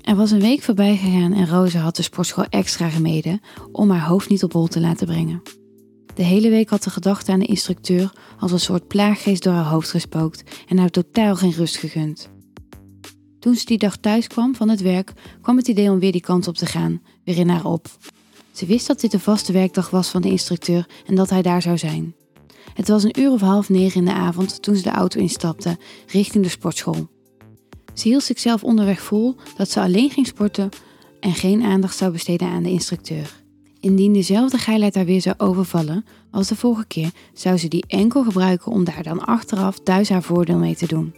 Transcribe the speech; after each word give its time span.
Er 0.00 0.16
was 0.16 0.30
een 0.30 0.40
week 0.40 0.62
voorbij 0.62 0.96
gegaan 0.96 1.32
en 1.32 1.48
Rosa 1.48 1.78
had 1.78 1.96
de 1.96 2.02
sportschool 2.02 2.44
extra 2.44 2.88
gemeden 2.88 3.40
om 3.72 3.90
haar 3.90 4.06
hoofd 4.08 4.28
niet 4.28 4.42
op 4.42 4.52
hol 4.52 4.66
te 4.66 4.80
laten 4.80 5.06
brengen. 5.06 5.42
De 6.14 6.22
hele 6.22 6.50
week 6.50 6.68
had 6.68 6.82
de 6.82 6.90
gedachte 6.90 7.32
aan 7.32 7.38
de 7.38 7.46
instructeur 7.46 8.12
als 8.38 8.52
een 8.52 8.60
soort 8.60 8.86
plaaggeest 8.86 9.42
door 9.42 9.52
haar 9.52 9.70
hoofd 9.70 9.90
gespookt 9.90 10.42
en 10.68 10.78
haar 10.78 10.90
totaal 10.90 11.36
geen 11.36 11.52
rust 11.52 11.76
gegund. 11.76 12.30
Toen 13.38 13.54
ze 13.54 13.64
die 13.64 13.78
dag 13.78 13.96
thuis 13.96 14.26
kwam 14.26 14.54
van 14.54 14.68
het 14.68 14.80
werk, 14.80 15.12
kwam 15.42 15.56
het 15.56 15.68
idee 15.68 15.90
om 15.90 15.98
weer 15.98 16.12
die 16.12 16.20
kant 16.20 16.48
op 16.48 16.56
te 16.56 16.66
gaan, 16.66 17.02
weer 17.24 17.38
in 17.38 17.48
haar 17.48 17.64
op. 17.64 17.86
Ze 18.52 18.66
wist 18.66 18.86
dat 18.86 19.00
dit 19.00 19.10
de 19.10 19.18
vaste 19.18 19.52
werkdag 19.52 19.90
was 19.90 20.08
van 20.08 20.22
de 20.22 20.30
instructeur 20.30 20.88
en 21.06 21.14
dat 21.14 21.30
hij 21.30 21.42
daar 21.42 21.62
zou 21.62 21.78
zijn. 21.78 22.14
Het 22.74 22.88
was 22.88 23.02
een 23.02 23.20
uur 23.20 23.30
of 23.30 23.40
half 23.40 23.68
negen 23.68 23.98
in 24.00 24.04
de 24.04 24.12
avond 24.12 24.62
toen 24.62 24.76
ze 24.76 24.82
de 24.82 24.90
auto 24.90 25.20
instapte, 25.20 25.78
richting 26.06 26.44
de 26.44 26.50
sportschool. 26.50 27.08
Ze 27.94 28.08
hield 28.08 28.22
zichzelf 28.22 28.64
onderweg 28.64 29.00
vol 29.00 29.36
dat 29.56 29.70
ze 29.70 29.80
alleen 29.80 30.10
ging 30.10 30.26
sporten 30.26 30.68
en 31.20 31.34
geen 31.34 31.62
aandacht 31.62 31.96
zou 31.96 32.12
besteden 32.12 32.48
aan 32.48 32.62
de 32.62 32.70
instructeur. 32.70 33.38
Indien 33.80 34.12
dezelfde 34.12 34.58
geilheid 34.58 34.94
haar 34.94 35.04
weer 35.04 35.20
zou 35.20 35.34
overvallen 35.38 36.04
als 36.30 36.48
de 36.48 36.56
vorige 36.56 36.86
keer, 36.86 37.10
zou 37.32 37.56
ze 37.56 37.68
die 37.68 37.84
enkel 37.86 38.24
gebruiken 38.24 38.72
om 38.72 38.84
daar 38.84 39.02
dan 39.02 39.24
achteraf 39.24 39.78
thuis 39.78 40.08
haar 40.08 40.22
voordeel 40.22 40.58
mee 40.58 40.76
te 40.76 40.86
doen. 40.86 41.14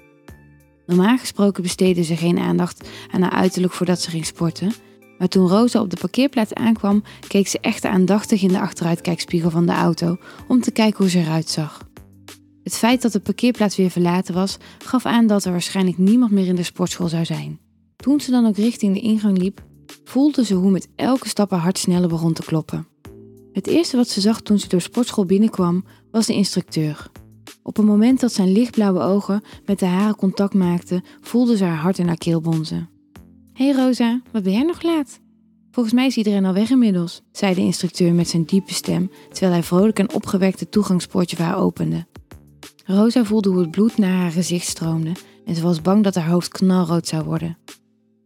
Normaal 0.87 1.19
gesproken 1.19 1.63
besteedde 1.63 2.03
ze 2.03 2.17
geen 2.17 2.39
aandacht 2.39 2.89
aan 3.11 3.23
haar 3.23 3.33
uiterlijk 3.33 3.73
voordat 3.73 4.01
ze 4.01 4.11
ging 4.11 4.27
sporten, 4.27 4.73
maar 5.19 5.29
toen 5.29 5.49
Rosa 5.49 5.81
op 5.81 5.91
de 5.91 5.97
parkeerplaats 6.01 6.55
aankwam, 6.55 7.03
keek 7.29 7.49
ze 7.49 7.59
echt 7.61 7.85
aandachtig 7.85 8.43
in 8.43 8.49
de 8.49 8.61
achteruitkijkspiegel 8.61 9.51
van 9.51 9.67
de 9.67 9.73
auto 9.73 10.17
om 10.49 10.61
te 10.61 10.71
kijken 10.71 10.99
hoe 10.99 11.11
ze 11.11 11.19
eruit 11.19 11.49
zag. 11.49 11.92
Het 12.63 12.77
feit 12.77 13.03
dat 13.03 13.13
de 13.13 13.21
parkeerplaats 13.21 13.77
weer 13.77 13.91
verlaten 13.91 14.35
was, 14.35 14.57
gaf 14.79 15.07
aan 15.07 15.27
dat 15.27 15.45
er 15.45 15.51
waarschijnlijk 15.51 15.99
niemand 15.99 16.31
meer 16.31 16.47
in 16.47 16.55
de 16.55 16.63
sportschool 16.63 17.09
zou 17.09 17.25
zijn. 17.25 17.61
Toen 17.97 18.21
ze 18.21 18.31
dan 18.31 18.47
ook 18.47 18.57
richting 18.57 18.95
de 18.95 19.01
ingang 19.01 19.39
liep, 19.39 19.63
voelde 20.05 20.45
ze 20.45 20.55
hoe 20.55 20.71
met 20.71 20.89
elke 20.97 21.29
stap 21.29 21.51
haar 21.51 21.61
hart 21.61 21.79
sneller 21.79 22.09
begon 22.09 22.33
te 22.33 22.45
kloppen. 22.45 22.87
Het 23.53 23.67
eerste 23.67 23.97
wat 23.97 24.09
ze 24.09 24.21
zag 24.21 24.41
toen 24.41 24.59
ze 24.59 24.69
door 24.69 24.81
sportschool 24.81 25.25
binnenkwam, 25.25 25.85
was 26.11 26.27
de 26.27 26.35
instructeur. 26.35 27.11
Op 27.63 27.77
het 27.77 27.87
moment 27.87 28.21
dat 28.21 28.33
zijn 28.33 28.53
lichtblauwe 28.53 29.01
ogen 29.01 29.43
met 29.67 29.79
de 29.79 29.87
haren 29.87 30.17
contact 30.17 30.55
maakten, 30.55 31.05
voelde 31.21 31.57
ze 31.57 31.65
haar 31.65 31.77
hart 31.77 31.99
in 31.99 32.07
haar 32.07 32.17
keel 32.17 32.41
bonzen. 32.41 32.89
Hey 33.53 33.73
Rosa, 33.73 34.21
wat 34.33 34.43
ben 34.43 34.53
jij 34.53 34.63
nog 34.63 34.83
laat? 34.83 35.21
Volgens 35.71 35.95
mij 35.95 36.07
is 36.07 36.17
iedereen 36.17 36.45
al 36.45 36.53
weg 36.53 36.71
inmiddels, 36.71 37.23
zei 37.33 37.55
de 37.55 37.61
instructeur 37.61 38.15
met 38.15 38.29
zijn 38.29 38.45
diepe 38.45 38.75
stem, 38.75 39.11
terwijl 39.31 39.53
hij 39.53 39.63
vrolijk 39.63 39.99
en 39.99 40.15
opgewekt 40.15 40.61
het 40.61 40.71
toegangspoortje 40.71 41.37
voor 41.37 41.45
haar 41.45 41.59
opende. 41.59 42.07
Rosa 42.85 43.25
voelde 43.25 43.49
hoe 43.49 43.61
het 43.61 43.71
bloed 43.71 43.99
naar 43.99 44.17
haar 44.17 44.31
gezicht 44.31 44.67
stroomde 44.67 45.13
en 45.47 45.55
ze 45.55 45.63
was 45.63 45.83
bang 45.83 46.05
dat 46.05 46.15
haar 46.15 46.29
hoofd 46.29 46.49
knalrood 46.49 47.09
zou 47.09 47.25
worden. 47.25 47.59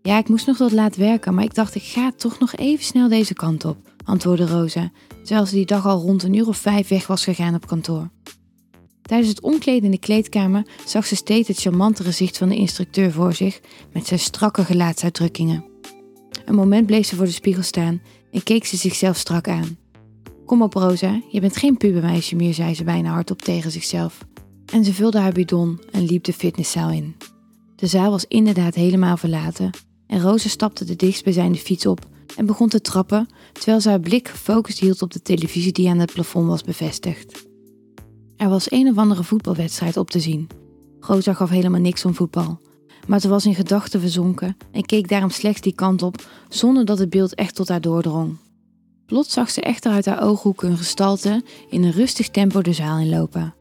Ja, 0.03 0.19
ik 0.19 0.29
moest 0.29 0.47
nog 0.47 0.59
wat 0.59 0.73
laat 0.73 0.97
werken, 0.97 1.35
maar 1.35 1.45
ik 1.45 1.55
dacht 1.55 1.75
ik 1.75 1.83
ga 1.83 2.13
toch 2.17 2.39
nog 2.39 2.55
even 2.55 2.85
snel 2.85 3.09
deze 3.09 3.35
kant 3.35 3.65
op, 3.65 3.77
antwoordde 4.05 4.47
Rosa, 4.47 4.91
terwijl 5.23 5.47
ze 5.47 5.55
die 5.55 5.67
dag 5.67 5.87
al 5.87 6.01
rond 6.01 6.23
een 6.23 6.35
uur 6.35 6.49
of 6.49 6.57
vijf 6.57 6.89
weg 6.89 7.07
was 7.07 7.25
gegaan 7.25 7.55
op 7.55 7.67
kantoor. 7.67 8.11
Tijdens 9.03 9.29
het 9.29 9.41
omkleden 9.41 9.85
in 9.85 9.91
de 9.91 9.99
kleedkamer 9.99 10.67
zag 10.87 11.07
ze 11.07 11.17
steeds 11.17 11.49
het 11.49 11.61
charmante 11.61 12.05
gezicht 12.05 12.39
van 12.39 12.49
de 12.49 12.57
instructeur 12.57 13.13
voor 13.13 13.33
zich 13.33 13.61
met 13.93 14.07
zijn 14.07 14.21
strakke 14.21 14.65
gelaatsuitdrukkingen. 14.65 15.65
Een 16.45 16.55
moment 16.55 16.87
bleef 16.87 17.07
ze 17.07 17.17
voor 17.17 17.25
de 17.25 17.31
spiegel 17.31 17.63
staan 17.63 18.03
en 18.33 18.43
keek 18.43 18.65
ze 18.65 18.77
zichzelf 18.77 19.17
strak 19.17 19.49
aan. 19.49 19.77
Kom 20.47 20.63
op, 20.63 20.75
Rosa, 20.75 21.21
je 21.31 21.41
bent 21.41 21.57
geen 21.57 21.77
pubermeisje 21.77 22.37
meer, 22.37 22.55
zei 22.55 22.75
ze 22.75 22.85
bijna 22.85 23.11
hardop 23.11 23.43
tegen 23.43 23.71
zichzelf. 23.71 24.19
En 24.73 24.85
ze 24.85 24.93
vulde 24.93 25.19
haar 25.19 25.33
bidon 25.33 25.81
en 25.91 26.05
liep 26.05 26.25
de 26.25 26.33
fitnesszaal 26.33 26.91
in. 26.91 27.17
De 27.77 27.87
zaal 27.87 28.11
was 28.11 28.25
inderdaad 28.29 28.75
helemaal 28.75 29.17
verlaten 29.17 29.71
en 30.07 30.21
Rosa 30.21 30.49
stapte 30.49 30.85
de 30.85 30.97
dichtstbijzijnde 30.97 31.59
fiets 31.59 31.87
op 31.87 32.07
en 32.37 32.47
begon 32.47 32.69
te 32.69 32.81
trappen 32.81 33.29
terwijl 33.53 33.81
ze 33.81 33.89
haar 33.89 34.01
blik 34.01 34.29
gefocust 34.29 34.79
hield 34.79 35.03
op 35.03 35.13
de 35.13 35.23
televisie 35.23 35.73
die 35.73 35.89
aan 35.89 35.99
het 35.99 36.13
plafond 36.13 36.47
was 36.47 36.63
bevestigd. 36.63 37.47
Er 38.37 38.49
was 38.49 38.71
een 38.71 38.89
of 38.89 38.97
andere 38.97 39.25
voetbalwedstrijd 39.25 39.97
op 39.97 40.11
te 40.11 40.21
zien. 40.21 40.49
Rosa 41.01 41.33
gaf 41.33 41.51
helemaal 41.51 41.81
niks 41.81 42.05
om 42.05 42.15
voetbal, 42.15 42.61
maar 43.07 43.21
ze 43.21 43.29
was 43.29 43.47
in 43.47 43.55
gedachten 43.55 44.01
verzonken 44.01 44.57
en 44.73 44.85
keek 44.87 45.09
daarom 45.09 45.31
slechts 45.31 45.61
die 45.61 45.75
kant 45.75 46.03
op 46.03 46.27
zonder 46.49 46.85
dat 46.85 46.99
het 46.99 47.11
beeld 47.11 47.35
echt 47.35 47.55
tot 47.55 47.69
haar 47.69 47.81
doordrong. 47.81 48.37
Plots 49.07 49.33
zag 49.33 49.51
ze 49.51 49.61
echter 49.61 49.93
uit 49.93 50.07
haar 50.07 50.23
ooghoek 50.23 50.63
een 50.63 50.77
gestalte 50.77 51.45
in 51.71 51.85
een 51.85 51.93
rustig 51.93 52.29
tempo 52.29 52.63
de 52.63 52.73
zaal 52.73 52.99
inlopen. 52.99 53.55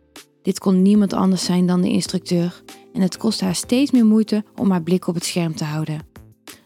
Dit 0.45 0.59
kon 0.59 0.81
niemand 0.81 1.13
anders 1.13 1.44
zijn 1.44 1.66
dan 1.66 1.81
de 1.81 1.89
instructeur 1.89 2.63
en 2.94 3.01
het 3.01 3.17
kostte 3.17 3.44
haar 3.44 3.56
steeds 3.56 3.91
meer 3.91 4.06
moeite 4.06 4.44
om 4.56 4.72
haar 4.72 4.81
blik 4.81 5.07
op 5.07 5.16
het 5.16 5.25
scherm 5.25 5.56
te 5.56 5.63
houden. 5.63 6.00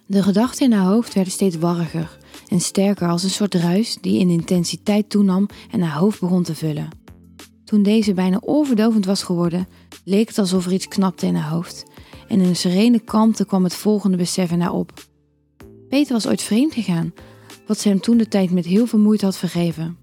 De 0.06 0.24
gedachten 0.24 0.66
in 0.66 0.72
haar 0.72 0.86
hoofd 0.86 1.14
werden 1.14 1.34
steeds 1.34 1.58
warriger 1.58 2.18
en 2.48 2.60
sterker 2.60 3.08
als 3.08 3.24
een 3.24 3.30
soort 3.30 3.56
ruis 3.56 3.98
die 4.02 4.20
in 4.20 4.30
intensiteit 4.30 5.10
toenam 5.10 5.48
en 5.72 5.82
haar 5.82 6.00
hoofd 6.00 6.20
begon 6.20 6.44
te 6.44 6.56
vullen. 6.56 6.90
Toen 7.64 7.84
deze 7.84 8.14
bijna 8.14 8.40
oorverdovend 8.42 9.06
was 9.06 9.24
geworden, 9.24 9.68
leek 10.04 10.28
het 10.28 10.38
alsof 10.38 10.66
er 10.66 10.74
iets 10.74 10.88
knapte 10.88 11.26
in 11.26 11.36
haar 11.36 11.52
hoofd 11.52 11.86
en 12.28 12.42
in 12.42 12.48
een 12.48 12.56
serene 12.56 13.00
kalmte 13.00 13.46
kwam 13.46 13.64
het 13.64 13.76
volgende 13.76 14.18
besef 14.18 14.52
in 14.52 14.62
haar 14.62 14.74
op. 14.74 14.94
Peter 15.90 16.14
was 16.14 16.28
ooit 16.28 16.42
vreemd 16.42 16.74
gegaan, 16.74 17.14
wat 17.68 17.80
ze 17.80 17.88
hem 17.88 18.00
toen 18.00 18.18
de 18.18 18.28
tijd 18.28 18.52
met 18.52 18.66
heel 18.66 18.86
veel 18.86 19.00
moeite 19.00 19.26
had 19.26 19.38
vergeven. 19.38 19.98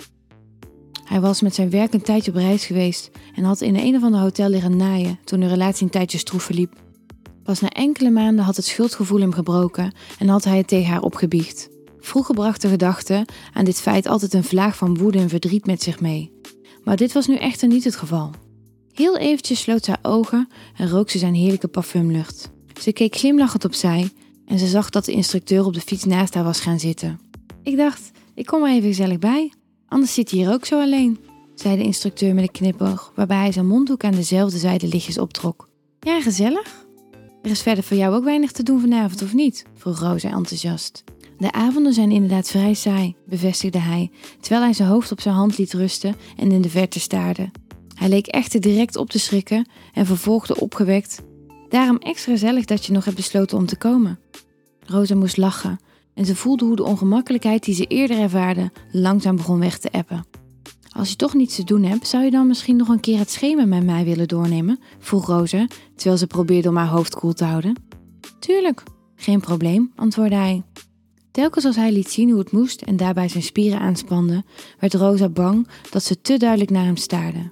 Hij 1.07 1.21
was 1.21 1.41
met 1.41 1.55
zijn 1.55 1.71
werk 1.71 1.95
een 1.95 2.03
tijdje 2.03 2.31
op 2.31 2.37
reis 2.37 2.67
geweest 2.67 3.11
en 3.35 3.45
had 3.45 3.61
in 3.61 3.77
een 3.77 3.97
of 3.97 4.03
ander 4.03 4.21
hotel 4.21 4.49
liggen 4.49 4.77
naaien 4.77 5.19
toen 5.25 5.41
de 5.41 5.49
relatie 5.49 5.85
een 5.85 5.91
tijdje 5.91 6.19
stroef 6.19 6.43
verliep. 6.43 6.73
Pas 7.43 7.61
na 7.61 7.69
enkele 7.69 8.11
maanden 8.11 8.45
had 8.45 8.57
het 8.57 8.65
schuldgevoel 8.65 9.21
hem 9.21 9.33
gebroken 9.33 9.95
en 10.19 10.29
had 10.29 10.45
hij 10.45 10.57
het 10.57 10.69
tegen 10.69 10.91
haar 10.91 11.03
opgebiecht. 11.03 11.69
Vroeger 11.99 12.35
bracht 12.35 12.63
de 12.63 12.69
gedachte 12.69 13.27
aan 13.53 13.65
dit 13.65 13.81
feit 13.81 14.07
altijd 14.07 14.35
een 14.35 14.45
vlaag 14.45 14.77
van 14.77 14.99
woede 14.99 15.19
en 15.19 15.29
verdriet 15.29 15.67
met 15.67 15.83
zich 15.83 16.01
mee. 16.01 16.33
Maar 16.85 16.97
dit 16.97 17.13
was 17.13 17.27
nu 17.27 17.37
echter 17.37 17.69
niet 17.69 17.85
het 17.85 17.97
geval. 17.97 18.31
Heel 18.93 19.17
eventjes 19.17 19.61
sloot 19.61 19.85
ze 19.85 19.91
haar 19.91 20.13
ogen 20.13 20.49
en 20.77 20.89
rook 20.89 21.11
ze 21.11 21.19
zijn 21.19 21.35
heerlijke 21.35 21.69
parfumlucht. 21.69 22.51
Ze 22.81 22.93
keek 22.93 23.17
glimlachend 23.17 23.65
opzij 23.65 24.11
en 24.47 24.59
ze 24.59 24.67
zag 24.67 24.91
dat 24.91 25.05
de 25.05 25.13
instructeur 25.13 25.65
op 25.65 25.75
de 25.75 25.81
fiets 25.81 26.05
naast 26.05 26.35
haar 26.35 26.45
was 26.45 26.61
gaan 26.61 26.81
zitten. 26.81 27.21
Ik 27.63 27.77
dacht, 27.77 28.11
ik 28.35 28.47
kom 28.47 28.63
er 28.63 28.71
even 28.71 28.89
gezellig 28.89 29.19
bij. 29.19 29.53
Anders 29.97 30.15
zit 30.15 30.31
hij 30.31 30.41
hier 30.41 30.53
ook 30.53 30.65
zo 30.65 30.81
alleen, 30.81 31.19
zei 31.55 31.77
de 31.77 31.83
instructeur 31.83 32.35
met 32.35 32.45
een 32.45 32.51
knipoog, 32.51 33.13
waarbij 33.15 33.37
hij 33.37 33.53
zijn 33.53 33.67
mondhoek 33.67 34.05
aan 34.05 34.15
dezelfde 34.15 34.59
zijde 34.59 34.89
lichtjes 34.89 35.19
optrok. 35.19 35.69
Ja, 36.01 36.21
gezellig. 36.21 36.87
Er 37.43 37.51
is 37.51 37.63
verder 37.63 37.85
voor 37.85 37.97
jou 37.97 38.15
ook 38.15 38.25
weinig 38.25 38.53
te 38.53 38.63
doen 38.63 38.81
vanavond, 38.81 39.23
of 39.23 39.35
niet? 39.35 39.65
vroeg 39.75 40.01
Rosa 40.01 40.31
enthousiast. 40.31 41.05
De 41.39 41.53
avonden 41.53 41.93
zijn 41.93 42.11
inderdaad 42.11 42.49
vrij 42.49 42.75
saai, 42.75 43.15
bevestigde 43.27 43.79
hij, 43.79 44.11
terwijl 44.41 44.63
hij 44.63 44.73
zijn 44.73 44.89
hoofd 44.89 45.13
op 45.13 45.21
zijn 45.21 45.35
hand 45.35 45.59
liet 45.59 45.73
rusten 45.73 46.17
en 46.37 46.53
in 46.53 46.61
de 46.61 46.71
verte 46.71 47.01
staarde. 47.01 47.51
Hij 47.95 48.09
leek 48.09 48.27
echter 48.27 48.61
direct 48.61 48.97
op 48.97 49.11
te 49.11 49.19
schrikken 49.19 49.69
en 49.93 50.07
vervolgde 50.07 50.61
opgewekt. 50.61 51.23
Daarom 51.69 51.97
extra 51.99 52.33
gezellig 52.33 52.65
dat 52.65 52.87
je 52.87 52.93
nog 52.93 53.05
hebt 53.05 53.17
besloten 53.17 53.59
om 53.59 53.67
te 53.67 53.77
komen. 53.77 54.19
Rosa 54.87 55.15
moest 55.15 55.37
lachen 55.37 55.79
en 56.17 56.25
ze 56.25 56.37
voelde 56.37 56.65
hoe 56.65 56.77
de 56.77 56.85
ongemakkelijkheid 56.85 57.65
die 57.65 57.75
ze 57.75 57.87
eerder 57.87 58.19
ervaarde 58.19 58.71
langzaam 58.93 59.37
begon 59.37 59.59
weg 59.59 59.79
te 59.79 59.91
eppen. 59.91 60.25
Als 60.91 61.09
je 61.09 61.17
toch 61.17 61.35
niets 61.35 61.57
te 61.57 61.65
doen 61.65 61.83
hebt, 61.83 62.07
zou 62.07 62.25
je 62.25 62.31
dan 62.31 62.47
misschien 62.47 62.77
nog 62.77 62.89
een 62.89 63.01
keer 63.01 63.19
het 63.19 63.31
schema 63.31 63.65
met 63.65 63.85
mij 63.85 64.05
willen 64.05 64.29
doornemen? 64.29 64.79
vroeg 64.99 65.27
Rosa, 65.27 65.67
terwijl 65.95 66.17
ze 66.17 66.27
probeerde 66.27 66.69
om 66.69 66.77
haar 66.77 66.89
hoofd 66.89 67.15
koel 67.15 67.33
te 67.33 67.45
houden. 67.45 67.77
Tuurlijk, 68.39 68.83
geen 69.15 69.41
probleem, 69.41 69.93
antwoordde 69.97 70.37
hij. 70.37 70.63
Telkens 71.31 71.65
als 71.65 71.77
hij 71.77 71.93
liet 71.93 72.11
zien 72.11 72.31
hoe 72.31 72.39
het 72.39 72.53
moest 72.53 72.83
en 72.83 72.97
daarbij 72.97 73.29
zijn 73.29 73.43
spieren 73.43 73.81
aanspande, 73.81 74.45
werd 74.81 74.95
Rosa 74.95 75.29
bang 75.29 75.69
dat 75.91 76.03
ze 76.03 76.21
te 76.21 76.37
duidelijk 76.37 76.71
naar 76.71 76.85
hem 76.85 76.97
staarde. 76.97 77.51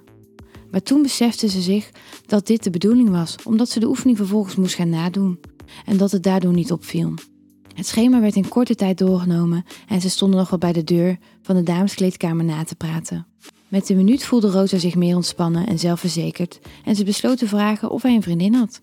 Maar 0.71 0.81
toen 0.81 1.01
besefte 1.01 1.47
ze 1.47 1.61
zich 1.61 1.89
dat 2.25 2.47
dit 2.47 2.63
de 2.63 2.69
bedoeling 2.69 3.09
was, 3.09 3.35
omdat 3.43 3.69
ze 3.69 3.79
de 3.79 3.87
oefening 3.87 4.17
vervolgens 4.17 4.55
moest 4.55 4.75
gaan 4.75 4.89
nadoen 4.89 5.39
en 5.85 5.97
dat 5.97 6.11
het 6.11 6.23
daardoor 6.23 6.53
niet 6.53 6.71
opviel. 6.71 7.13
Het 7.75 7.87
schema 7.87 8.19
werd 8.21 8.35
in 8.35 8.47
korte 8.47 8.75
tijd 8.75 8.97
doorgenomen 8.97 9.65
en 9.87 10.01
ze 10.01 10.09
stonden 10.09 10.39
nog 10.39 10.49
wel 10.49 10.59
bij 10.59 10.73
de 10.73 10.83
deur 10.83 11.17
van 11.41 11.55
de 11.55 11.63
dameskleedkamer 11.63 12.45
na 12.45 12.63
te 12.63 12.75
praten. 12.75 13.25
Met 13.67 13.87
de 13.87 13.95
minuut 13.95 14.23
voelde 14.23 14.49
Rosa 14.49 14.77
zich 14.77 14.95
meer 14.95 15.15
ontspannen 15.15 15.67
en 15.67 15.79
zelfverzekerd 15.79 16.59
en 16.85 16.95
ze 16.95 17.03
besloot 17.03 17.37
te 17.37 17.47
vragen 17.47 17.89
of 17.89 18.01
hij 18.01 18.15
een 18.15 18.21
vriendin 18.21 18.53
had. 18.53 18.81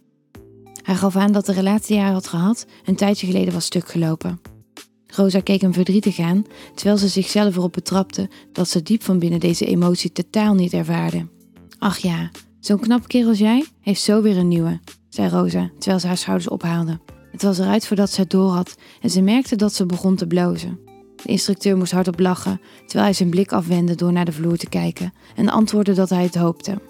Hij 0.83 0.94
gaf 0.94 1.17
aan 1.17 1.33
dat 1.33 1.47
de 1.47 1.53
relatie 1.53 1.94
die 1.94 2.05
hij 2.05 2.12
had 2.12 2.27
gehad 2.27 2.67
een 2.85 2.97
tijdje 2.97 3.27
geleden 3.27 3.53
was 3.53 3.65
stuk 3.65 3.89
gelopen. 3.89 4.41
Rosa 5.06 5.41
keek 5.41 5.61
hem 5.61 5.73
verdrietig 5.73 6.19
aan, 6.19 6.44
terwijl 6.75 6.99
ze 6.99 7.09
zichzelf 7.09 7.56
erop 7.56 7.73
betrapte 7.73 8.31
dat 8.53 8.69
ze 8.69 8.83
diep 8.83 9.03
van 9.03 9.19
binnen 9.19 9.41
deze 9.41 9.67
emotie 9.67 10.12
totaal 10.12 10.55
niet 10.55 10.73
ervaarde. 10.73 11.27
Ach 11.79 11.99
ja, 11.99 12.31
zo'n 12.61 12.81
knap 12.81 13.09
kerel 13.09 13.29
als 13.29 13.39
jij 13.39 13.65
heeft 13.81 14.03
zo 14.03 14.23
weer 14.23 14.37
een 14.37 14.49
nieuwe, 14.49 14.81
zei 15.09 15.29
Rosa, 15.29 15.71
terwijl 15.79 16.00
ze 16.00 16.06
haar 16.06 16.17
schouders 16.17 16.49
ophaalde. 16.49 17.00
Het 17.32 17.43
was 17.43 17.58
eruit 17.58 17.87
voordat 17.87 18.11
ze 18.11 18.20
het 18.20 18.31
door 18.31 18.50
had 18.50 18.76
en 19.00 19.11
ze 19.11 19.20
merkte 19.20 19.56
dat 19.56 19.75
ze 19.75 19.87
begon 19.87 20.17
te 20.17 20.26
blozen. 20.26 20.79
De 21.17 21.29
instructeur 21.29 21.76
moest 21.76 21.93
hardop 21.93 22.20
lachen, 22.20 22.61
terwijl 22.79 23.05
hij 23.05 23.12
zijn 23.12 23.31
blik 23.31 23.52
afwendde 23.52 23.94
door 23.94 24.12
naar 24.12 24.25
de 24.25 24.32
vloer 24.32 24.56
te 24.56 24.69
kijken 24.69 25.12
en 25.37 25.49
antwoordde 25.49 25.94
dat 25.94 26.11
hij 26.11 26.23
het 26.23 26.34
hoopte. 26.34 26.81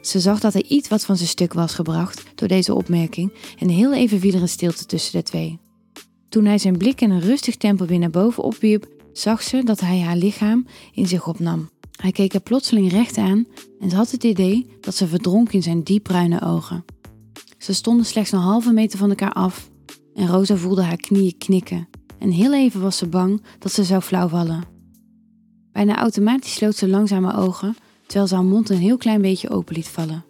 Ze 0.00 0.20
zag 0.20 0.40
dat 0.40 0.52
hij 0.52 0.62
iets 0.68 0.88
wat 0.88 1.04
van 1.04 1.16
zijn 1.16 1.28
stuk 1.28 1.52
was 1.52 1.74
gebracht 1.74 2.22
door 2.34 2.48
deze 2.48 2.74
opmerking 2.74 3.32
en 3.58 3.68
heel 3.68 3.94
even 3.94 4.20
viel 4.20 4.34
er 4.34 4.40
een 4.40 4.48
stilte 4.48 4.86
tussen 4.86 5.12
de 5.12 5.22
twee. 5.22 5.58
Toen 6.28 6.44
hij 6.44 6.58
zijn 6.58 6.76
blik 6.76 7.00
in 7.00 7.10
een 7.10 7.20
rustig 7.20 7.56
tempo 7.56 7.86
weer 7.86 7.98
naar 7.98 8.10
boven 8.10 8.42
opwierp, 8.42 8.88
zag 9.12 9.42
ze 9.42 9.64
dat 9.64 9.80
hij 9.80 10.00
haar 10.00 10.16
lichaam 10.16 10.66
in 10.92 11.06
zich 11.06 11.26
opnam. 11.26 11.68
Hij 11.96 12.12
keek 12.12 12.32
haar 12.32 12.42
plotseling 12.42 12.90
recht 12.90 13.16
aan 13.16 13.46
en 13.80 13.90
ze 13.90 13.96
had 13.96 14.10
het 14.10 14.24
idee 14.24 14.66
dat 14.80 14.94
ze 14.94 15.06
verdronk 15.06 15.52
in 15.52 15.62
zijn 15.62 15.82
diepbruine 15.82 16.42
ogen. 16.42 16.84
Ze 17.66 17.72
stonden 17.72 18.06
slechts 18.06 18.32
een 18.32 18.38
halve 18.38 18.72
meter 18.72 18.98
van 18.98 19.08
elkaar 19.08 19.32
af 19.32 19.70
en 20.14 20.26
Rosa 20.26 20.56
voelde 20.56 20.82
haar 20.82 20.96
knieën 20.96 21.38
knikken. 21.38 21.88
En 22.18 22.30
heel 22.30 22.54
even 22.54 22.80
was 22.80 22.96
ze 22.96 23.08
bang 23.08 23.42
dat 23.58 23.72
ze 23.72 23.84
zou 23.84 24.02
flauwvallen. 24.02 24.64
Bijna 25.72 25.96
automatisch 25.96 26.54
sloot 26.54 26.76
ze 26.76 26.88
langzaam 26.88 27.28
ogen, 27.28 27.76
terwijl 28.06 28.26
ze 28.26 28.34
haar 28.34 28.44
mond 28.44 28.70
een 28.70 28.78
heel 28.78 28.96
klein 28.96 29.22
beetje 29.22 29.50
open 29.50 29.74
liet 29.74 29.88
vallen. 29.88 30.24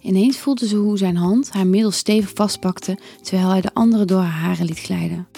Ineens 0.00 0.38
voelde 0.38 0.66
ze 0.66 0.76
hoe 0.76 0.98
zijn 0.98 1.16
hand 1.16 1.50
haar 1.50 1.66
middel 1.66 1.90
stevig 1.90 2.30
vastpakte, 2.34 2.98
terwijl 3.22 3.48
hij 3.48 3.60
de 3.60 3.74
andere 3.74 4.04
door 4.04 4.20
haar 4.20 4.40
haren 4.40 4.66
liet 4.66 4.78
glijden. 4.78 5.28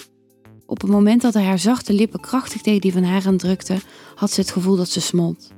Op 0.65 0.81
het 0.81 0.89
moment 0.89 1.21
dat 1.21 1.33
hij 1.33 1.43
haar 1.43 1.59
zachte 1.59 1.93
lippen 1.93 2.19
krachtig 2.19 2.61
tegen 2.61 2.81
die 2.81 2.93
van 2.93 3.03
haar 3.03 3.35
drukte, 3.35 3.77
had 4.15 4.31
ze 4.31 4.41
het 4.41 4.51
gevoel 4.51 4.75
dat 4.75 4.89
ze 4.89 5.01
smolt. 5.01 5.51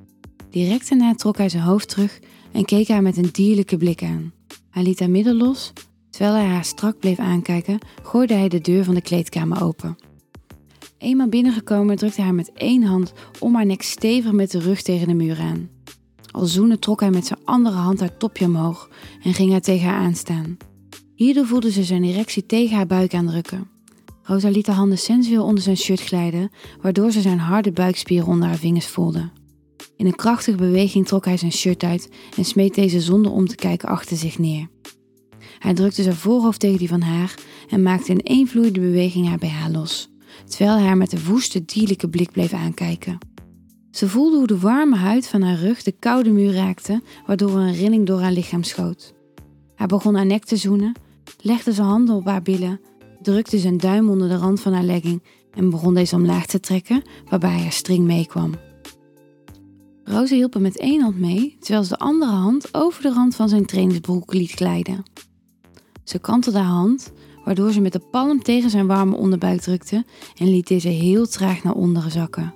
Direct 0.50 0.89
daarna 0.89 1.16
trok 1.16 1.38
hij 1.38 1.50
zijn 1.50 1.63
hoofd 1.63 1.89
terug 1.89 2.19
en 2.51 2.66
keek 2.66 2.88
haar 2.88 3.01
met 3.01 3.18
een 3.18 3.30
dierlijke 3.31 3.77
blik 3.77 4.04
aan. 4.04 4.33
Hij 4.75 4.83
liet 4.83 5.00
haar 5.00 5.10
middel 5.10 5.33
los. 5.33 5.74
Terwijl 6.10 6.33
hij 6.33 6.45
haar 6.45 6.66
strak 6.66 7.00
bleef 7.00 7.19
aankijken, 7.19 7.80
gooide 8.04 8.33
hij 8.33 8.50
de 8.50 8.62
deur 8.62 8.83
van 8.83 8.94
de 8.94 9.01
kleedkamer 9.01 9.63
open. 9.63 9.98
Eenmaal 10.98 11.27
binnengekomen 11.27 11.95
drukte 11.95 12.16
hij 12.16 12.25
haar 12.25 12.36
met 12.36 12.51
één 12.54 12.83
hand 12.83 13.13
om 13.39 13.56
haar 13.56 13.66
nek 13.66 13.81
stevig 13.81 14.31
met 14.31 14.51
de 14.51 14.60
rug 14.60 14.81
tegen 14.81 15.07
de 15.07 15.13
muur 15.13 15.39
aan. 15.39 15.69
Al 16.31 16.45
zoenen 16.45 16.80
trok 16.80 17.00
hij 17.00 17.10
met 17.10 17.25
zijn 17.25 17.39
andere 17.44 17.75
hand 17.75 18.00
haar 18.00 18.18
topje 18.18 18.45
omhoog 18.45 18.89
en 19.24 19.33
ging 19.33 19.51
haar 19.51 19.62
tegen 19.62 19.88
haar 19.88 20.00
aanstaan. 20.00 20.57
Hierdoor 21.13 21.45
voelde 21.45 21.72
ze 21.72 21.83
zijn 21.83 22.04
erectie 22.04 22.45
tegen 22.45 22.75
haar 22.75 22.88
buik 22.88 23.13
aandrukken. 23.13 23.68
Rosa 24.24 24.50
liet 24.50 24.66
de 24.66 24.72
handen 24.72 24.98
sensueel 24.98 25.44
onder 25.44 25.63
zijn 25.63 25.77
shirt 25.77 26.01
glijden, 26.01 26.51
waardoor 26.81 27.12
ze 27.12 27.22
zijn 27.22 27.39
harde 27.39 27.72
buikspieren 27.72 28.27
onder 28.27 28.48
haar 28.48 28.57
vingers 28.57 28.88
voelde. 28.88 29.30
In 29.97 30.06
een 30.06 30.15
krachtige 30.15 30.57
beweging 30.57 31.07
trok 31.07 31.25
hij 31.25 31.38
zijn 31.38 31.51
shirt 31.51 31.83
uit 31.83 32.09
en 32.38 32.45
smeet 32.45 32.75
deze 32.75 33.01
zonder 33.01 33.31
om 33.31 33.47
te 33.47 33.56
kijken 33.56 33.89
achter 33.89 34.18
zich 34.18 34.39
neer. 34.39 34.68
Hij 35.59 35.74
drukte 35.74 36.03
zijn 36.03 36.15
voorhoofd 36.15 36.59
tegen 36.59 36.77
die 36.77 36.88
van 36.88 37.01
haar 37.01 37.36
en 37.69 37.81
maakte 37.81 38.12
in 38.12 38.21
één 38.21 38.47
vloeiende 38.47 38.80
beweging 38.80 39.27
haar 39.27 39.38
bij 39.38 39.50
haar 39.50 39.71
los, 39.71 40.09
terwijl 40.45 40.77
hij 40.77 40.86
haar 40.86 40.97
met 40.97 41.13
een 41.13 41.24
woeste, 41.24 41.65
dierlijke 41.65 42.09
blik 42.09 42.31
bleef 42.31 42.53
aankijken. 42.53 43.18
Ze 43.92 44.09
voelde 44.09 44.38
hoe 44.38 44.47
de 44.47 44.59
warme 44.59 44.95
huid 44.95 45.27
van 45.27 45.42
haar 45.42 45.59
rug 45.59 45.83
de 45.83 45.92
koude 45.92 46.31
muur 46.31 46.53
raakte, 46.53 47.01
waardoor 47.25 47.57
een 47.57 47.74
rilling 47.74 48.06
door 48.06 48.19
haar 48.19 48.31
lichaam 48.31 48.63
schoot. 48.63 49.13
Hij 49.75 49.88
begon 49.88 50.15
haar 50.15 50.25
nek 50.25 50.45
te 50.45 50.57
zoenen, 50.57 50.95
legde 51.41 51.74
zijn 51.74 51.88
handen 51.88 52.15
op 52.15 52.25
haar 52.25 52.41
billen, 52.41 52.80
drukte 53.21 53.57
zijn 53.57 53.77
duim 53.77 54.09
onder 54.09 54.30
de 54.30 54.38
rand 54.38 54.62
van 54.62 54.74
haar 54.74 54.83
legging 54.83 55.24
en 55.51 55.69
begon 55.69 55.94
deze 55.94 56.15
omlaag 56.15 56.45
te 56.45 56.59
trekken, 56.59 57.03
waarbij 57.30 57.59
haar 57.62 57.71
string 57.71 58.06
meekwam. 58.06 58.53
Roze 60.07 60.35
hielp 60.35 60.53
hem 60.53 60.61
met 60.61 60.77
één 60.77 61.01
hand 61.01 61.19
mee, 61.19 61.57
terwijl 61.59 61.83
ze 61.83 61.89
de 61.89 61.97
andere 61.97 62.31
hand 62.31 62.73
over 62.73 63.01
de 63.01 63.13
rand 63.13 63.35
van 63.35 63.49
zijn 63.49 63.65
trainingsbroek 63.65 64.33
liet 64.33 64.51
glijden. 64.51 65.03
Ze 66.03 66.19
kantelde 66.19 66.57
haar 66.57 66.67
hand, 66.67 67.11
waardoor 67.43 67.71
ze 67.71 67.81
met 67.81 67.93
de 67.93 68.01
palm 68.11 68.43
tegen 68.43 68.69
zijn 68.69 68.87
warme 68.87 69.15
onderbuik 69.15 69.61
drukte 69.61 70.05
en 70.35 70.49
liet 70.49 70.67
deze 70.67 70.87
heel 70.87 71.27
traag 71.27 71.63
naar 71.63 71.73
onderen 71.73 72.11
zakken. 72.11 72.53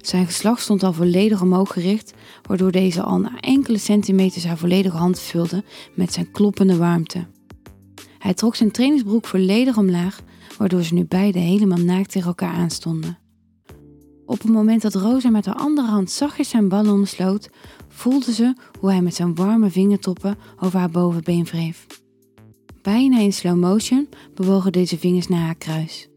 Zijn 0.00 0.26
geslacht 0.26 0.62
stond 0.62 0.82
al 0.82 0.92
volledig 0.92 1.42
omhoog 1.42 1.72
gericht, 1.72 2.14
waardoor 2.42 2.70
deze 2.70 3.02
al 3.02 3.18
na 3.18 3.40
enkele 3.40 3.78
centimeters 3.78 4.44
haar 4.44 4.58
volledige 4.58 4.96
hand 4.96 5.20
vulde 5.20 5.64
met 5.94 6.12
zijn 6.12 6.30
kloppende 6.30 6.76
warmte. 6.76 7.26
Hij 8.18 8.34
trok 8.34 8.54
zijn 8.54 8.70
trainingsbroek 8.70 9.26
volledig 9.26 9.76
omlaag, 9.76 10.20
waardoor 10.58 10.82
ze 10.82 10.94
nu 10.94 11.04
beide 11.04 11.38
helemaal 11.38 11.78
naakt 11.78 12.10
tegen 12.10 12.28
elkaar 12.28 12.54
aanstonden. 12.54 13.18
Op 14.26 14.42
het 14.42 14.50
moment 14.50 14.82
dat 14.82 14.94
Rosa 14.94 15.30
met 15.30 15.46
haar 15.46 15.54
andere 15.54 15.88
hand 15.88 16.10
zachtjes 16.10 16.48
zijn 16.48 16.68
ballen 16.68 17.06
sloot, 17.06 17.50
voelde 17.88 18.32
ze 18.32 18.56
hoe 18.80 18.90
hij 18.90 19.02
met 19.02 19.14
zijn 19.14 19.34
warme 19.34 19.70
vingertoppen 19.70 20.36
over 20.60 20.78
haar 20.78 20.90
bovenbeen 20.90 21.44
wreef. 21.44 21.86
Bijna 22.82 23.18
in 23.18 23.32
slow 23.32 23.56
motion 23.56 24.08
bewogen 24.34 24.72
deze 24.72 24.98
vingers 24.98 25.28
naar 25.28 25.40
haar 25.40 25.54
kruis. 25.54 26.08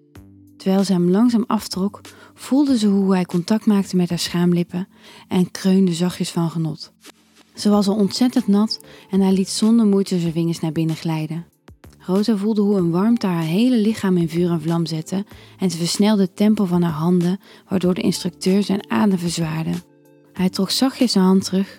Terwijl 0.58 0.84
ze 0.84 0.92
hem 0.92 1.10
langzaam 1.10 1.44
aftrok, 1.48 2.02
voelde 2.34 2.78
ze 2.78 2.88
hoe 2.88 3.14
hij 3.14 3.26
contact 3.26 3.66
maakte 3.66 3.96
met 3.96 4.10
haar 4.10 4.20
schaamlippen 4.20 4.88
en 5.28 5.52
kreunde 5.52 5.94
zachtjes 5.94 6.30
van 6.32 6.50
genot. 6.50 6.94
Ze 7.54 7.70
was 7.70 7.88
al 7.88 7.96
ontzettend 7.96 8.48
nat 8.48 8.82
en 9.10 9.22
hij 9.22 9.32
liet 9.32 9.50
zonder 9.50 9.86
moeite 9.86 10.20
zijn 10.20 10.32
vingers 10.32 10.60
naar 10.60 10.72
binnen 10.72 10.96
glijden. 10.96 11.46
Rosa 12.08 12.38
voelde 12.38 12.62
hoe 12.62 12.78
een 12.78 12.92
warmte 12.92 13.28
haar 13.28 13.44
hele 13.44 13.78
lichaam 13.78 14.18
in 14.18 14.30
vuur 14.30 14.50
en 14.50 14.62
vlam 14.62 14.86
zette 14.86 15.26
en 15.60 15.72
ze 15.72 15.78
versnelde 15.78 16.22
het 16.22 16.36
tempo 16.36 16.66
van 16.66 16.82
haar 16.82 16.92
handen, 16.94 17.40
waardoor 17.70 17.94
de 17.94 18.02
instructeur 18.02 18.64
zijn 18.64 18.92
adem 18.92 19.18
verzwaarde. 19.18 19.72
Hij 20.34 20.50
trok 20.50 20.70
zachtjes 20.70 21.12
zijn 21.12 21.24
hand 21.24 21.44
terug, 21.44 21.76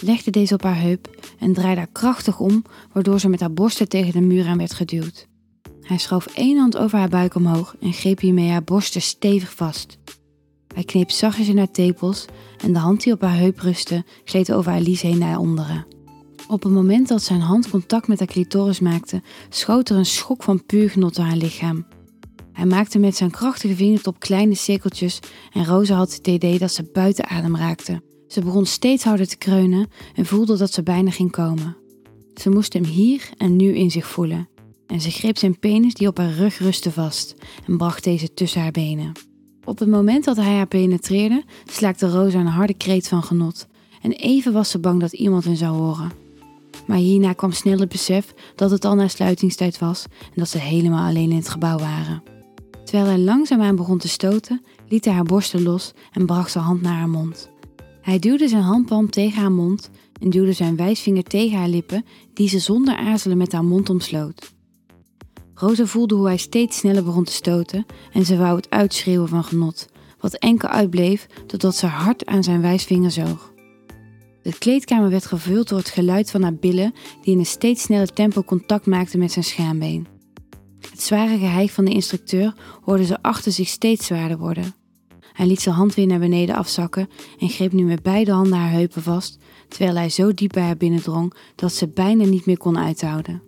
legde 0.00 0.30
deze 0.30 0.54
op 0.54 0.62
haar 0.62 0.80
heup 0.80 1.32
en 1.38 1.52
draaide 1.52 1.80
haar 1.80 1.92
krachtig 1.92 2.40
om, 2.40 2.64
waardoor 2.92 3.20
ze 3.20 3.28
met 3.28 3.40
haar 3.40 3.52
borsten 3.52 3.88
tegen 3.88 4.12
de 4.12 4.20
muur 4.20 4.46
aan 4.46 4.58
werd 4.58 4.74
geduwd. 4.74 5.26
Hij 5.80 5.98
schoof 5.98 6.26
één 6.26 6.58
hand 6.58 6.76
over 6.76 6.98
haar 6.98 7.08
buik 7.08 7.34
omhoog 7.34 7.76
en 7.80 7.92
greep 7.92 8.20
hiermee 8.20 8.50
haar 8.50 8.64
borsten 8.64 9.02
stevig 9.02 9.54
vast. 9.54 9.98
Hij 10.74 10.84
kneep 10.84 11.10
zachtjes 11.10 11.48
in 11.48 11.58
haar 11.58 11.70
tepels 11.70 12.24
en 12.64 12.72
de 12.72 12.78
hand 12.78 13.02
die 13.02 13.12
op 13.12 13.20
haar 13.20 13.36
heup 13.36 13.58
rustte, 13.58 14.04
gleed 14.24 14.52
over 14.52 14.70
haar 14.70 14.80
lies 14.80 15.02
heen 15.02 15.18
naar 15.18 15.38
onderen. 15.38 15.97
Op 16.48 16.62
het 16.62 16.72
moment 16.72 17.08
dat 17.08 17.22
zijn 17.22 17.40
hand 17.40 17.70
contact 17.70 18.08
met 18.08 18.18
haar 18.18 18.28
clitoris 18.28 18.80
maakte, 18.80 19.22
schoot 19.48 19.88
er 19.88 19.96
een 19.96 20.06
schok 20.06 20.42
van 20.42 20.64
puur 20.64 20.90
genot 20.90 21.14
door 21.14 21.24
haar 21.24 21.36
lichaam. 21.36 21.86
Hij 22.52 22.66
maakte 22.66 22.98
met 22.98 23.16
zijn 23.16 23.30
krachtige 23.30 23.74
vingertop 23.74 24.20
kleine 24.20 24.54
cirkeltjes 24.54 25.20
en 25.52 25.64
Rosa 25.64 25.96
had 25.96 26.14
het 26.14 26.26
idee 26.26 26.58
dat 26.58 26.72
ze 26.72 26.90
buiten 26.92 27.28
adem 27.28 27.56
raakte. 27.56 28.02
Ze 28.28 28.40
begon 28.40 28.66
steeds 28.66 29.04
harder 29.04 29.28
te 29.28 29.36
kreunen 29.36 29.86
en 30.14 30.26
voelde 30.26 30.56
dat 30.56 30.72
ze 30.72 30.82
bijna 30.82 31.10
ging 31.10 31.30
komen. 31.30 31.76
Ze 32.34 32.50
moest 32.50 32.72
hem 32.72 32.84
hier 32.84 33.30
en 33.36 33.56
nu 33.56 33.74
in 33.74 33.90
zich 33.90 34.06
voelen. 34.06 34.48
En 34.86 35.00
ze 35.00 35.10
greep 35.10 35.38
zijn 35.38 35.58
penis 35.58 35.94
die 35.94 36.08
op 36.08 36.18
haar 36.18 36.32
rug 36.32 36.58
rustte 36.58 36.92
vast 36.92 37.34
en 37.66 37.76
bracht 37.76 38.04
deze 38.04 38.34
tussen 38.34 38.60
haar 38.60 38.70
benen. 38.70 39.12
Op 39.64 39.78
het 39.78 39.88
moment 39.88 40.24
dat 40.24 40.36
hij 40.36 40.54
haar 40.54 40.66
penetreerde, 40.66 41.44
slaakte 41.70 42.08
Rosa 42.10 42.38
een 42.38 42.46
harde 42.46 42.74
kreet 42.74 43.08
van 43.08 43.22
genot. 43.22 43.66
En 44.02 44.12
even 44.12 44.52
was 44.52 44.70
ze 44.70 44.78
bang 44.78 45.00
dat 45.00 45.12
iemand 45.12 45.44
hen 45.44 45.56
zou 45.56 45.76
horen. 45.76 46.27
Maar 46.88 46.98
hierna 46.98 47.32
kwam 47.32 47.52
snel 47.52 47.78
het 47.78 47.88
besef 47.88 48.34
dat 48.54 48.70
het 48.70 48.84
al 48.84 48.94
na 48.94 49.08
sluitingstijd 49.08 49.78
was 49.78 50.04
en 50.04 50.34
dat 50.34 50.48
ze 50.48 50.58
helemaal 50.58 51.08
alleen 51.08 51.30
in 51.30 51.36
het 51.36 51.48
gebouw 51.48 51.78
waren. 51.78 52.22
Terwijl 52.84 53.06
hij 53.06 53.18
langzaamaan 53.18 53.76
begon 53.76 53.98
te 53.98 54.08
stoten, 54.08 54.62
liet 54.88 55.04
hij 55.04 55.14
haar 55.14 55.24
borsten 55.24 55.62
los 55.62 55.92
en 56.12 56.26
bracht 56.26 56.50
zijn 56.50 56.64
hand 56.64 56.82
naar 56.82 56.98
haar 56.98 57.08
mond. 57.08 57.50
Hij 58.00 58.18
duwde 58.18 58.48
zijn 58.48 58.62
handpalm 58.62 59.10
tegen 59.10 59.40
haar 59.40 59.52
mond 59.52 59.90
en 60.20 60.30
duwde 60.30 60.52
zijn 60.52 60.76
wijsvinger 60.76 61.22
tegen 61.22 61.58
haar 61.58 61.68
lippen, 61.68 62.04
die 62.34 62.48
ze 62.48 62.58
zonder 62.58 62.96
aarzelen 62.96 63.36
met 63.36 63.52
haar 63.52 63.64
mond 63.64 63.90
omsloot. 63.90 64.52
Rosa 65.54 65.86
voelde 65.86 66.14
hoe 66.14 66.26
hij 66.26 66.36
steeds 66.36 66.76
sneller 66.76 67.04
begon 67.04 67.24
te 67.24 67.32
stoten 67.32 67.86
en 68.12 68.24
ze 68.24 68.36
wou 68.36 68.56
het 68.56 68.70
uitschreeuwen 68.70 69.28
van 69.28 69.44
genot, 69.44 69.88
wat 70.20 70.34
enkel 70.34 70.68
uitbleef 70.68 71.26
totdat 71.46 71.76
ze 71.76 71.86
hard 71.86 72.26
aan 72.26 72.44
zijn 72.44 72.60
wijsvinger 72.60 73.10
zoog. 73.10 73.56
De 74.48 74.58
kleedkamer 74.58 75.10
werd 75.10 75.26
gevuld 75.26 75.68
door 75.68 75.78
het 75.78 75.88
geluid 75.88 76.30
van 76.30 76.42
haar 76.42 76.54
billen 76.54 76.94
die 77.22 77.32
in 77.32 77.38
een 77.38 77.46
steeds 77.46 77.82
sneller 77.82 78.12
tempo 78.12 78.42
contact 78.42 78.86
maakten 78.86 79.18
met 79.18 79.32
zijn 79.32 79.44
schaambeen. 79.44 80.06
Het 80.90 81.02
zware 81.02 81.38
geheig 81.38 81.72
van 81.72 81.84
de 81.84 81.90
instructeur 81.90 82.54
hoorde 82.82 83.04
ze 83.04 83.22
achter 83.22 83.52
zich 83.52 83.68
steeds 83.68 84.06
zwaarder 84.06 84.38
worden. 84.38 84.74
Hij 85.32 85.46
liet 85.46 85.60
zijn 85.60 85.74
hand 85.74 85.94
weer 85.94 86.06
naar 86.06 86.18
beneden 86.18 86.54
afzakken 86.54 87.08
en 87.38 87.48
greep 87.48 87.72
nu 87.72 87.84
met 87.84 88.02
beide 88.02 88.32
handen 88.32 88.58
haar 88.58 88.70
heupen 88.70 89.02
vast, 89.02 89.38
terwijl 89.68 89.96
hij 89.96 90.10
zo 90.10 90.34
diep 90.34 90.52
bij 90.52 90.62
haar 90.62 90.76
binnendrong 90.76 91.34
dat 91.54 91.72
ze 91.72 91.88
bijna 91.88 92.24
niet 92.24 92.46
meer 92.46 92.58
kon 92.58 92.78
uithouden. 92.78 93.42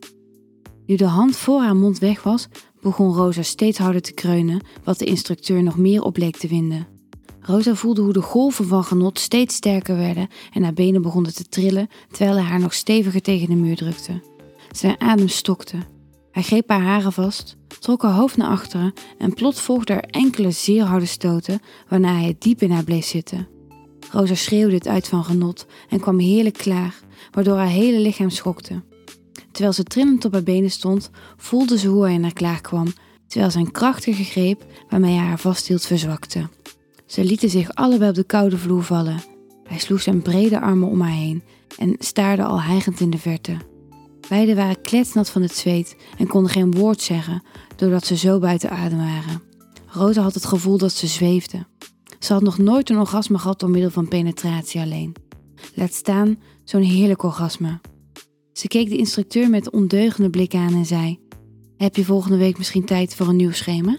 Nu 0.86 0.96
de 0.96 1.04
hand 1.04 1.36
voor 1.36 1.60
haar 1.60 1.76
mond 1.76 1.98
weg 1.98 2.22
was, 2.22 2.48
begon 2.80 3.14
Rosa 3.14 3.42
steeds 3.42 3.78
harder 3.78 4.02
te 4.02 4.12
kreunen, 4.12 4.60
wat 4.84 4.98
de 4.98 5.04
instructeur 5.04 5.62
nog 5.62 5.76
meer 5.76 6.02
op 6.02 6.16
leek 6.16 6.36
te 6.36 6.48
vinden. 6.48 6.99
Rosa 7.40 7.74
voelde 7.74 8.00
hoe 8.00 8.12
de 8.12 8.22
golven 8.22 8.66
van 8.66 8.84
genot 8.84 9.18
steeds 9.18 9.54
sterker 9.54 9.96
werden 9.96 10.28
en 10.52 10.62
haar 10.62 10.72
benen 10.72 11.02
begonnen 11.02 11.34
te 11.34 11.48
trillen 11.48 11.88
terwijl 12.10 12.36
hij 12.36 12.44
haar 12.44 12.60
nog 12.60 12.74
steviger 12.74 13.22
tegen 13.22 13.48
de 13.48 13.54
muur 13.54 13.76
drukte. 13.76 14.22
Zijn 14.70 15.00
adem 15.00 15.28
stokte. 15.28 15.76
Hij 16.30 16.42
greep 16.42 16.68
haar 16.68 16.82
haren 16.82 17.12
vast, 17.12 17.56
trok 17.80 18.02
haar 18.02 18.12
hoofd 18.12 18.36
naar 18.36 18.48
achteren 18.48 18.92
en 19.18 19.34
plot 19.34 19.60
volgde 19.60 19.92
er 19.92 20.04
enkele 20.10 20.50
zeer 20.50 20.82
harde 20.82 21.06
stoten 21.06 21.60
waarna 21.88 22.14
hij 22.14 22.36
diep 22.38 22.62
in 22.62 22.70
haar 22.70 22.84
bleef 22.84 23.04
zitten. 23.04 23.48
Rosa 24.10 24.34
schreeuwde 24.34 24.74
het 24.74 24.88
uit 24.88 25.08
van 25.08 25.24
genot 25.24 25.66
en 25.88 26.00
kwam 26.00 26.18
heerlijk 26.18 26.56
klaar, 26.56 26.94
waardoor 27.30 27.56
haar 27.56 27.66
hele 27.66 27.98
lichaam 27.98 28.30
schokte. 28.30 28.82
Terwijl 29.50 29.72
ze 29.72 29.82
trillend 29.82 30.24
op 30.24 30.32
haar 30.32 30.42
benen 30.42 30.70
stond, 30.70 31.10
voelde 31.36 31.78
ze 31.78 31.88
hoe 31.88 32.04
hij 32.04 32.18
naar 32.18 32.32
klaar 32.32 32.60
kwam, 32.60 32.86
terwijl 33.26 33.50
zijn 33.50 33.70
krachtige 33.70 34.24
greep 34.24 34.64
waarmee 34.88 35.16
hij 35.16 35.26
haar 35.26 35.38
vasthield 35.38 35.86
verzwakte. 35.86 36.48
Ze 37.10 37.24
lieten 37.24 37.50
zich 37.50 37.74
allebei 37.74 38.10
op 38.10 38.16
de 38.16 38.24
koude 38.24 38.58
vloer 38.58 38.82
vallen. 38.82 39.22
Hij 39.64 39.78
sloeg 39.78 40.02
zijn 40.02 40.22
brede 40.22 40.60
armen 40.60 40.88
om 40.88 41.00
haar 41.00 41.10
heen 41.10 41.42
en 41.78 41.94
staarde 41.98 42.44
al 42.44 42.62
hijgend 42.62 43.00
in 43.00 43.10
de 43.10 43.18
verte. 43.18 43.56
Beiden 44.28 44.56
waren 44.56 44.80
kletsnat 44.80 45.30
van 45.30 45.42
het 45.42 45.56
zweet 45.56 45.96
en 46.18 46.26
konden 46.26 46.50
geen 46.50 46.74
woord 46.74 47.00
zeggen 47.00 47.42
doordat 47.76 48.06
ze 48.06 48.16
zo 48.16 48.38
buiten 48.38 48.70
adem 48.70 48.98
waren. 48.98 49.42
Rosa 49.86 50.22
had 50.22 50.34
het 50.34 50.44
gevoel 50.44 50.78
dat 50.78 50.92
ze 50.92 51.06
zweefde. 51.06 51.66
Ze 52.18 52.32
had 52.32 52.42
nog 52.42 52.58
nooit 52.58 52.90
een 52.90 52.98
orgasme 52.98 53.38
gehad 53.38 53.60
door 53.60 53.70
middel 53.70 53.90
van 53.90 54.08
penetratie 54.08 54.80
alleen. 54.80 55.14
Laat 55.74 55.92
staan 55.92 56.38
zo'n 56.64 56.82
heerlijk 56.82 57.22
orgasme. 57.22 57.80
Ze 58.52 58.68
keek 58.68 58.88
de 58.88 58.96
instructeur 58.96 59.50
met 59.50 59.70
ondeugende 59.70 60.30
blik 60.30 60.54
aan 60.54 60.74
en 60.74 60.86
zei: 60.86 61.18
Heb 61.76 61.96
je 61.96 62.04
volgende 62.04 62.36
week 62.36 62.58
misschien 62.58 62.84
tijd 62.84 63.14
voor 63.14 63.28
een 63.28 63.36
nieuw 63.36 63.52
schema? 63.52 63.98